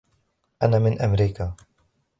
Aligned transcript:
أنا 0.63 0.79
من 0.79 1.01
أمريكا. 1.01 1.55